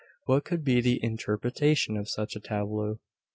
What 0.25 0.45
could 0.45 0.63
be 0.63 0.81
the 0.81 0.99
interpretation 1.03 1.95
of 1.95 2.09
such 2.09 2.35
a 2.35 2.39
tableau? 2.39 2.97